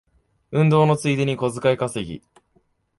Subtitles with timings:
[0.49, 2.23] 運動のついでに小遣い稼ぎ